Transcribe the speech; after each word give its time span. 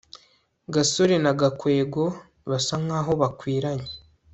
gasore 0.73 1.15
na 1.23 1.31
gakwego 1.39 2.03
basa 2.49 2.75
nkaho 2.83 3.11
bakwiranye 3.21 3.89